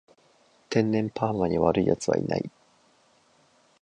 [0.67, 2.49] 天然パーマに悪い奴はいない